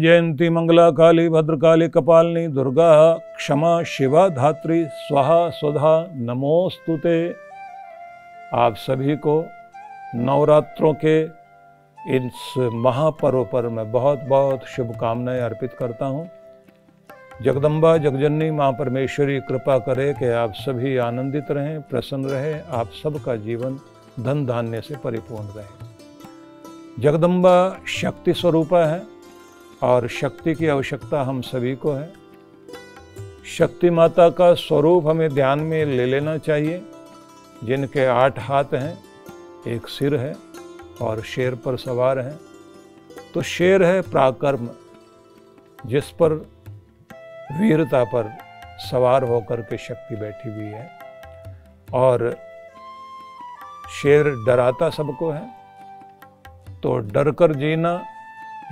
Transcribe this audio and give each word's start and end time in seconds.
जयंती 0.00 0.48
मंगला 0.48 0.90
काली, 0.90 1.28
भद्रकाली, 1.28 1.88
कपालिनी, 1.88 2.48
दुर्गा, 2.48 3.14
क्षमा, 3.14 3.82
शिवा, 3.82 4.28
धात्री, 4.28 4.86
स्वाहा, 4.86 5.50
स्वधा 5.50 6.08
नमोस्तुते 6.12 7.34
आप 8.54 8.74
सभी 8.74 9.16
को 9.16 9.44
नवरात्रों 10.14 10.94
के 10.94 11.22
इस 12.16 12.54
महापर्व 12.58 13.44
पर 13.44 13.68
मैं 13.68 13.92
बहुत 13.92 14.20
बहुत 14.20 14.64
शुभकामनाएँ 14.64 15.40
अर्पित 15.40 15.72
करता 15.72 16.06
हूँ। 16.06 16.30
जगदम्बा, 17.42 17.96
जगजननी, 17.96 18.50
माँ 18.50 18.72
परमेश्वरी, 18.72 19.40
कृपा 19.40 19.78
करे 19.78 20.12
कि 20.12 20.26
आप 20.26 20.52
सभी 20.52 20.96
आनंदित 20.96 21.50
रहें, 21.50 21.82
प्रसन्न 21.82 22.24
रहें, 22.24 22.62
आप 22.70 22.90
सबका 23.02 23.36
जीवन 23.36 23.78
धन 24.20 24.46
धान्य 24.46 24.80
से 24.80 24.96
परिपूर्ण 24.96 25.44
रहे। 25.44 25.90
जगदम्बा 27.02 27.78
शक्ति 27.86 28.34
स्वरूपा 28.34 28.84
है। 28.86 29.19
और 29.82 30.08
शक्ति 30.08 30.54
की 30.54 30.66
आवश्यकता 30.66 31.22
हम 31.22 31.40
सभी 31.40 31.76
को 31.76 31.92
है। 31.92 32.12
शक्ति 33.58 33.90
माता 33.90 34.30
का 34.30 34.54
स्वरूप 34.54 35.06
हमें 35.06 35.34
ध्यान 35.34 35.58
में 35.58 35.84
ले 35.84 36.06
लेना 36.06 36.38
चाहिए। 36.38 36.82
जिनके 37.64 38.06
आठ 38.06 38.38
हाथ 38.38 38.64
हैं, 38.64 39.04
एक 39.66 39.88
सिर 39.88 40.16
है 40.16 40.36
और 41.02 41.22
शेर 41.22 41.54
पर 41.54 41.76
सवार 41.76 42.18
हैं। 42.18 42.40
तो 43.34 43.42
शेर 43.42 43.84
है 43.84 44.00
प्राकर्म, 44.00 44.70
जिस 45.86 46.04
पर 46.04 46.32
वीरता 47.52 48.04
पर 48.04 48.36
सवार 48.78 49.24
होकर 49.24 49.60
के 49.60 49.78
शक्ति 49.78 50.16
बैठी 50.16 50.52
हुई 50.52 50.64
है। 50.64 50.90
और 51.94 52.36
शेर 54.02 54.24
डराता 54.46 54.90
सबको 54.90 55.30
है। 55.30 55.50
तो 56.82 56.98
डर 56.98 57.30
कर 57.30 57.54
जीना 57.54 58.04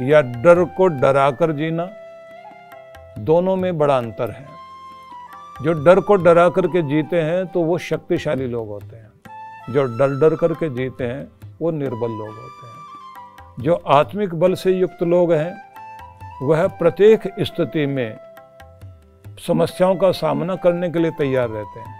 या 0.00 0.20
डर 0.20 0.64
को 0.76 0.86
डराकर 0.88 1.52
जीना, 1.52 1.88
दोनों 3.18 3.56
में 3.56 3.78
बड़ा 3.78 3.96
अंतर 3.98 4.30
है। 4.30 4.46
जो 5.62 5.72
डर 5.84 6.00
को 6.00 6.16
डरा 6.16 6.48
करके 6.48 6.82
जीते 6.82 7.20
हैं 7.20 7.46
तो 7.46 7.62
वो 7.62 7.78
शक्तिशाली 7.78 8.46
लोग 8.46 8.68
होते 8.68 8.96
हैं। 8.96 9.72
जो 9.72 9.84
डर 9.98 10.18
डर 10.20 10.34
करके 10.36 10.68
जीते 10.68 11.04
हैं, 11.04 11.28
वो 11.60 11.70
निर्बल 11.70 12.10
लोग 12.10 12.28
होते 12.28 12.66
हैं। 12.66 13.62
जो 13.62 13.74
आत्मिक 13.74 14.34
बल 14.34 14.54
से 14.54 14.72
युक्त 14.72 15.02
लोग 15.02 15.32
हैं, 15.32 15.68
वह 16.42 16.66
प्रत्येक 16.68 17.22
स्थिति 17.40 17.86
में 17.86 18.18
समस्याओं 19.46 19.96
का 19.96 20.10
सामना 20.12 20.56
करने 20.56 20.90
के 20.90 20.98
लिए 20.98 21.10
तैयार 21.10 21.48
रहते 21.48 21.80
हैं। 21.80 21.96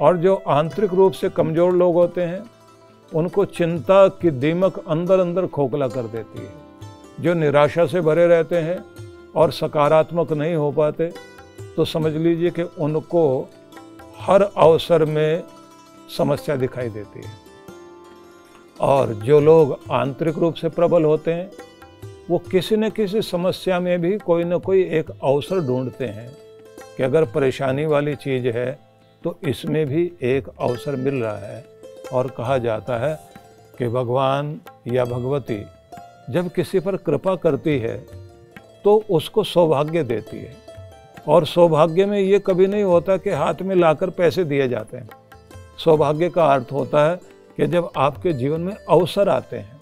और 0.00 0.16
जो 0.16 0.34
आंतरिक 0.48 0.94
रूप 0.94 1.12
से 1.12 1.28
कमज़ोर 1.28 1.72
लोग 1.72 1.94
होते 1.94 2.22
हैं, 2.22 2.42
उनको 3.12 3.44
चिंता 3.44 4.06
की 4.08 4.30
दीमक 4.30 4.84
अंदर 4.88 5.20
अंदर 5.20 5.46
खोखला 5.46 5.88
कर 5.88 6.02
देती 6.02 6.38
है। 6.38 6.61
जो 7.20 7.34
निराशा 7.34 7.86
से 7.86 8.00
भरे 8.00 8.26
रहते 8.26 8.56
हैं 8.56 8.78
और 9.36 9.52
सकारात्मक 9.52 10.32
नहीं 10.32 10.54
हो 10.54 10.70
पाते 10.72 11.12
तो 11.76 11.84
समझ 11.84 12.12
लीजिए 12.12 12.50
कि 12.50 12.62
उनको 12.62 13.48
हर 14.18 14.42
अवसर 14.42 15.04
में 15.04 15.42
समस्या 16.16 16.56
दिखाई 16.56 16.88
देती 16.88 17.20
है। 17.20 17.32
और 18.80 19.12
जो 19.14 19.40
लोग 19.40 19.78
आंतरिक 19.90 20.38
रूप 20.38 20.54
से 20.54 20.68
प्रबल 20.68 21.04
होते 21.04 21.32
हैं, 21.32 21.50
वो 22.30 22.38
किसी 22.50 22.76
न 22.76 22.90
किसी 22.90 23.22
समस्या 23.22 23.80
में 23.80 24.00
भी 24.00 24.16
कोई 24.18 24.44
ना 24.44 24.56
कोई 24.58 24.82
एक 24.90 25.10
अवसर 25.10 25.60
ढूंढते 25.60 26.06
हैं 26.06 26.30
कि 26.96 27.02
अगर 27.02 27.24
परेशानी 27.24 27.86
वाली 27.86 28.14
चीज़ 28.14 28.48
है 28.48 28.78
तो 29.24 29.38
इसमें 29.48 29.86
भी 29.86 30.10
एक 30.22 30.48
अवसर 30.60 30.96
मिल 30.96 31.14
रहा 31.14 31.36
है। 31.38 31.64
और 32.12 32.28
कहा 32.28 32.58
जाता 32.58 32.98
है 32.98 33.14
कि 33.78 33.88
भगवान 33.88 34.60
या 34.88 35.04
भगवती 35.04 35.62
जब 36.30 36.48
किसी 36.48 36.80
पर 36.80 36.96
कृपा 36.96 37.34
करती 37.36 37.78
है 37.78 37.96
तो 38.84 38.96
उसको 39.10 39.44
सौभाग्य 39.44 40.02
देती 40.04 40.36
है। 40.36 40.54
और 41.28 41.44
सौभाग्य 41.46 42.06
में 42.06 42.18
ये 42.18 42.38
कभी 42.38 42.66
नहीं 42.66 42.82
होता 42.82 43.16
कि 43.16 43.30
हाथ 43.30 43.62
में 43.62 43.74
लाकर 43.76 44.10
पैसे 44.10 44.44
दिए 44.44 44.68
जाते 44.68 44.96
हैं। 44.96 45.08
सौभाग्य 45.78 46.28
का 46.30 46.46
अर्थ 46.46 46.72
होता 46.72 47.04
है 47.10 47.16
कि 47.58 47.66
जब 47.66 47.90
आपके 47.96 48.32
जीवन 48.32 48.60
में 48.60 48.74
अवसर 48.74 49.28
आते 49.28 49.56
हैं, 49.56 49.80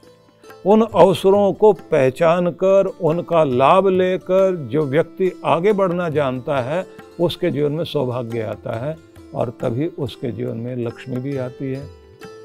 उन 0.66 0.82
अवसरों 0.82 1.52
को 1.52 1.72
पहचान 1.72 2.50
कर, 2.52 2.86
उनका 3.00 3.44
लाभ 3.44 3.88
लेकर 3.88 4.56
जो 4.70 4.82
व्यक्ति 4.82 5.32
आगे 5.44 5.72
बढ़ना 5.72 6.08
जानता 6.08 6.60
है, 6.60 6.84
उसके 7.20 7.50
जीवन 7.50 7.72
में 7.72 7.84
सौभाग्य 7.84 8.42
आता 8.42 8.78
है 8.78 8.96
और 9.34 9.50
तभी 9.60 9.86
उसके 9.98 10.32
जीवन 10.32 10.56
में 10.56 10.76
लक्ष्मी 10.76 11.16
भी 11.16 11.36
आती 11.36 11.72
है, 11.72 11.86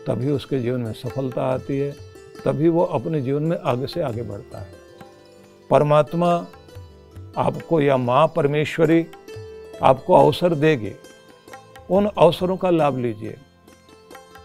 तभी 0.08 0.32
उसके 0.32 0.60
जीवन 0.60 0.80
में 0.80 0.94
सफलता 0.94 1.46
आती 1.46 1.80
है। 1.80 1.94
तभी 2.44 2.70
वो 2.70 2.84
अपने 2.84 3.22
जीवन 3.22 3.44
में 3.44 3.58
आगे 3.60 3.88
से 3.88 4.02
आगे 4.02 4.22
बढ़ता 4.22 4.60
है। 4.60 4.74
परमात्मा 5.70 6.32
आपको 7.38 7.82
या 7.82 7.98
माँ 7.98 8.28
परमेश्वरी 8.36 9.06
आपको 9.84 10.14
अवसर 10.14 10.54
देगी, 10.56 10.92
उन 11.90 12.06
अवसरों 12.08 12.58
का 12.58 12.70
लाभ 12.70 12.98
लीजिए। 12.98 13.36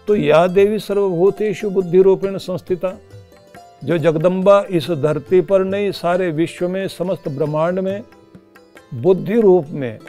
तो 0.07 0.15
या 0.15 0.45
देवी 0.47 0.79
सर्वभूतेषु 0.79 1.69
बुद्धि 1.69 2.01
रूपेण 2.01 2.37
संस्थिता, 2.37 2.97
जो 3.83 3.97
जगदम्बा 3.97 4.59
इस 4.69 4.89
धरती 4.91 5.41
पर 5.41 5.63
नहीं, 5.63 5.91
सारे 5.91 6.29
विश्व 6.31 6.67
में, 6.69 6.87
समस्त 6.87 7.29
ब्रह्मांड 7.29 7.79
में, 7.79 8.03
बुद्धि 8.93 9.39
रूप 9.41 9.67
में 9.69 9.99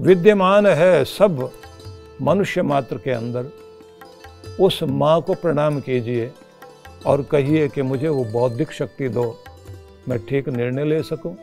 विद्यमान 0.00 0.66
है 0.66 1.04
सब 1.04 1.50
मनुष्य 2.22 2.62
मात्र 2.62 2.96
के 2.96 3.10
अंदर, 3.10 3.50
उस 4.60 4.82
माँ 4.82 5.20
को 5.22 5.34
प्रणाम 5.34 5.80
कीजिए। 5.80 6.30
और 7.06 7.22
कहिए 7.22 7.68
कि 7.68 7.82
मुझे 7.82 8.08
वो 8.08 8.24
बौद्धिक 8.24 8.72
शक्ति 8.72 9.08
दो। 9.08 9.24
मैं 10.08 10.18
ठीक 10.26 10.48
निर्णय 10.48 10.84
ले 10.84 11.02
सकूँ, 11.02 11.36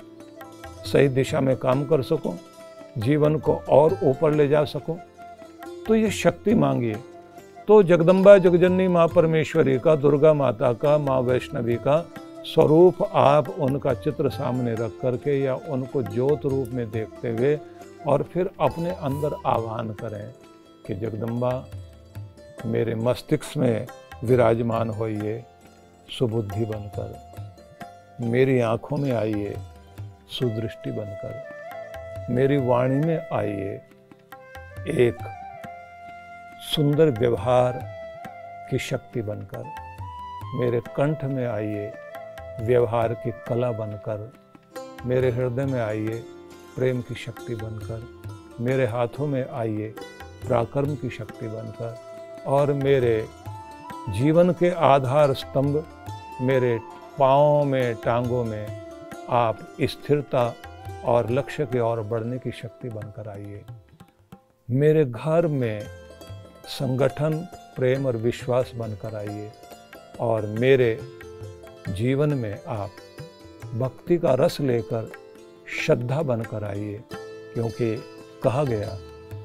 सही 0.85 1.07
दिशा 1.07 1.41
में 1.41 1.55
काम 1.57 1.85
कर 1.85 2.01
सकूँ, 2.03 2.37
जीवन 2.97 3.37
को 3.39 3.53
और 3.69 3.97
ऊपर 4.03 4.33
ले 4.33 4.47
जा 4.47 4.63
सकूँ, 4.65 4.97
तो 5.87 5.95
ये 5.95 6.11
शक्ति 6.11 6.53
मांगिए। 6.55 6.95
तो 7.67 7.81
जगदम्बा 7.83 8.37
जगजननी 8.37 8.87
माँ 8.87 9.07
परमेश्वरी 9.07 9.77
का 9.79 9.95
दुर्गा 9.95 10.33
माता 10.33 10.71
का 10.73 10.97
माँ 10.97 11.19
वैष्णवी 11.21 11.75
का 11.77 11.99
स्वरूप 12.45 13.01
आप 13.13 13.49
उनका 13.49 13.93
चित्र 13.93 14.29
सामने 14.29 14.73
रख 14.75 14.91
करके 15.01 15.39
या 15.41 15.55
उनको 15.69 16.01
ज्योत 16.03 16.45
रूप 16.45 16.67
में 16.73 16.89
देखते 16.91 17.29
हुए 17.29 17.57
और 18.07 18.23
फिर 18.23 18.49
अपने 18.61 18.89
अंदर 18.89 19.35
आह्वान 19.45 19.91
करें 19.93 20.31
कि 20.87 20.95
जगदम्बा 20.95 21.51
मेरे 22.65 22.95
मस्तिष्क 22.95 23.57
में 23.57 23.87
विराजमान 24.23 24.89
होइए, 24.89 25.45
सुबुद्धि 26.19 26.65
बनकर। 26.65 27.27
मेरी 28.21 28.59
आँखों 28.59 28.97
में 28.97 29.11
आइए, 29.11 29.57
सुदृष्टि 30.29 30.91
बनकर। 30.91 31.43
मेरी 32.29 32.57
वाणी 32.57 32.95
में 32.95 33.29
आइए, 33.33 33.81
एक 34.87 35.17
सुंदर 36.75 37.05
व्यवहार 37.05 37.79
की 38.71 38.79
शक्ति 38.79 39.21
बनकर। 39.21 39.63
मेरे 40.55 40.81
कंठ 40.95 41.23
में 41.23 41.47
आइए, 41.47 41.93
व्यवहार 42.61 43.13
की 43.13 43.31
कला 43.31 43.71
बनकर। 43.71 44.33
मेरे 45.05 45.31
हृदय 45.31 45.65
में 45.65 45.81
आइए, 45.81 46.23
प्रेम 46.75 47.01
की 47.01 47.15
शक्ति 47.15 47.55
बनकर। 47.55 48.21
मेरे 48.63 48.85
हाथों 48.85 49.27
में 49.27 49.49
आइए, 49.49 49.89
पराक्रम 50.49 50.95
की 50.95 51.09
शक्ति 51.09 51.47
बनकर। 51.47 51.97
और 52.45 52.73
मेरे 52.73 53.27
जीवन 54.07 54.51
के 54.51 54.69
आधार 54.69 55.33
स्तंभ 55.33 55.85
मेरे 56.41 56.79
पाँव 57.19 57.63
में, 57.63 57.95
टांगों 57.95 58.43
में 58.43 58.87
आप 59.29 59.59
स्थिरता 59.81 60.53
और 61.05 61.29
लक्ष्य 61.29 61.65
की 61.65 61.79
ओर 61.79 62.01
बढ़ने 62.01 62.37
की 62.37 62.51
शक्ति 62.51 62.89
बनकर 62.89 63.29
आइए। 63.29 63.63
मेरे 64.71 65.05
घर 65.05 65.47
में 65.47 65.81
संगठन, 66.67 67.47
प्रेम 67.75 68.05
और 68.05 68.17
विश्वास 68.17 68.71
बनकर 68.75 69.15
आइए 69.15 69.51
और 70.19 70.45
मेरे 70.59 70.99
जीवन 71.89 72.33
में 72.33 72.59
आप 72.67 72.91
भक्ति 73.75 74.17
का 74.17 74.33
रस 74.33 74.59
लेकर 74.61 75.11
श्रद्धा 75.85 76.21
बनकर 76.21 76.63
आइए, 76.63 77.03
क्योंकि 77.53 77.95
कहा 78.43 78.63
गया, 78.63 78.97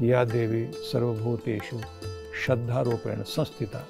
या 0.03 0.25
देवी 0.25 0.65
सर्वभूतेषु 0.75 1.81
श्रद्धा 2.44 2.81
रूपेण 2.81 3.23
संस्थिता। 3.23 3.85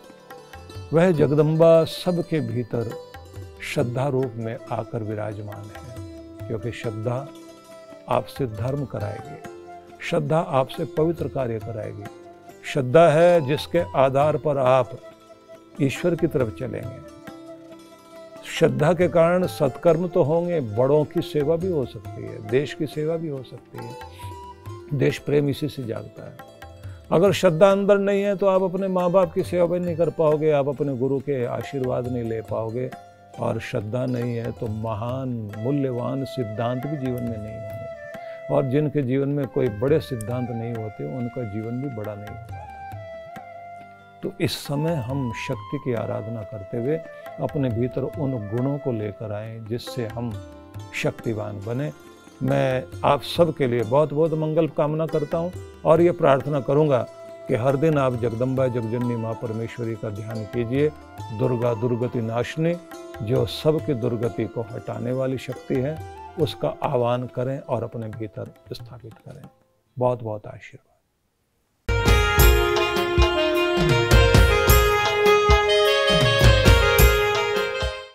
वह 0.93 1.11
जगदम्बा 1.11 1.85
सबके 1.85 2.41
भीतर 2.41 2.91
श्रद्धा 3.65 4.09
रूप 4.09 4.33
में 4.37 4.56
आकर 4.71 5.03
विराजमान 5.03 5.71
है, 5.77 6.49
क्योंकि 6.49 6.73
श्रद्धा 6.73 7.29
आपसे 8.09 8.47
धर्म 8.47 8.85
कराएगी, 8.85 9.39
श्रद्धा 10.09 10.39
आपसे 10.39 10.85
पवित्र 10.97 11.29
कार्य 11.29 11.59
कराएगी। 11.59 12.05
श्रद्धा 12.73 13.09
है 13.09 13.41
जिसके 13.47 13.83
आधार 13.97 14.37
पर 14.37 14.59
आप 14.59 14.99
ईश्वर 15.83 16.15
की 16.15 16.27
तरफ़ 16.27 16.55
चलेंगे। 16.59 17.00
श्रद्धा 18.50 18.93
के 18.93 19.09
कारण 19.09 19.47
सत्कर्म 19.47 20.09
तो 20.09 20.23
होंगे, 20.23 20.61
बड़ों 20.61 21.05
की 21.05 21.21
सेवा 21.23 21.56
भी 21.56 21.69
हो 21.69 21.85
सकती 21.87 22.23
है, 22.23 22.49
देश 22.49 22.75
की 22.75 22.87
सेवा 22.87 23.17
भी 23.17 23.29
हो 23.29 23.43
सकती 23.43 23.79
है। 23.79 24.99
देश 24.99 25.19
प्रेम 25.19 25.49
इसी 25.49 25.69
से 25.69 25.85
जागता 25.85 26.25
है। 26.25 26.52
अगर 27.12 27.32
श्रद्धा 27.32 27.70
अंदर 27.70 27.99
नहीं 27.99 28.23
है 28.23 28.35
तो 28.37 28.47
आप 28.47 28.62
अपने 28.62 28.88
माँ 28.88 29.11
बाप 29.11 29.32
की 29.32 29.43
सेवा 29.43 29.67
भी 29.67 29.79
नहीं 29.81 29.97
कर 29.97 30.11
पाओगे, 30.11 30.50
आप 30.50 30.69
अपने 30.69 30.97
गुरु 30.97 31.19
के 31.20 31.44
आशीर्वाद 31.47 32.06
नहीं 32.09 32.23
ले 32.25 32.41
पाओगे। 32.43 32.91
और 33.38 33.59
श्रद्धा 33.61 34.05
नहीं 34.06 34.37
है 34.37 34.50
तो 34.53 34.67
महान, 34.67 35.29
मूल्यवान 35.59 36.25
सिद्धांत 36.26 36.87
भी 36.87 36.97
जीवन 36.97 37.23
में 37.23 37.38
नहीं 37.38 37.55
होंगे 37.55 38.55
और 38.55 38.70
जिनके 38.70 39.03
जीवन 39.03 39.29
में 39.29 39.47
कोई 39.49 39.69
बड़े 39.81 40.00
सिद्धांत 40.00 40.50
नहीं 40.50 40.75
होते, 40.75 41.05
उनका 41.19 41.43
जीवन 41.53 41.82
भी 41.82 41.88
बड़ा 41.97 42.14
नहीं 42.14 42.29
होता 42.29 42.61
तो 44.23 44.32
इस 44.41 44.56
समय 44.58 44.94
हम 45.06 45.32
शक्ति 45.38 45.79
की 45.85 45.94
आराधना 45.94 46.43
करते 46.50 46.79
हुए 46.79 46.97
अपने 47.41 47.69
भीतर 47.70 48.03
उन 48.03 48.32
गुणों 48.49 48.76
को 48.79 48.93
लेकर 48.93 49.32
आए, 49.32 49.58
जिससे 49.69 50.06
हम 50.06 50.32
शक्तिवान 50.94 51.61
बने। 51.67 51.91
मैं 52.43 52.85
आप 53.05 53.23
सब 53.23 53.55
के 53.56 53.67
लिए 53.67 53.83
बहुत 53.83 54.12
बहुत 54.12 54.33
मंगल 54.33 54.69
कामना 54.69 55.06
करता 55.06 55.39
हूँ 55.39 55.53
और 55.85 56.00
ये 56.00 56.12
प्रार्थना 56.12 56.61
करूँगा 56.61 56.99
कि 57.49 57.55
हर 57.55 57.77
दिन 57.77 57.99
आप 57.99 58.15
जगदम्बा 58.15 58.67
जगजननी 58.69 59.17
माँ 59.17 59.35
परमेश्वरी 59.35 59.94
का 59.94 60.11
ध्यान 60.11 60.44
कीजिए। 60.44 60.89
दुर्गा 61.39 61.75
दुर्गति 61.75 62.21
नाशनी, 62.21 62.75
जो 63.23 63.47
सबकी 63.47 63.94
दुर्गति 63.94 64.44
को 64.44 64.62
हटाने 64.62 65.12
वाली 65.12 65.39
शक्ति 65.39 65.75
है, 65.75 65.97
उसका 66.41 66.69
आह्वान 66.83 67.27
करें 67.27 67.59
और 67.59 67.85
अपने 67.85 68.09
भीतर 68.09 68.55
स्थापित 68.73 69.12
करें। 69.12 69.43
बहुत 69.97 70.23
बहुत 70.23 70.47
आशीर्वाद। 70.47 70.92